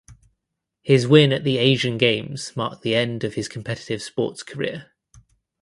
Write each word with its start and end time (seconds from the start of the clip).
His 0.81 1.07
win 1.07 1.31
at 1.31 1.43
the 1.43 1.59
Asian 1.59 1.99
Games 1.99 2.57
marked 2.57 2.81
the 2.81 2.95
end 2.95 3.23
of 3.23 3.35
his 3.35 3.47
competitive 3.47 4.01
sports 4.01 4.41
career. 4.41 4.91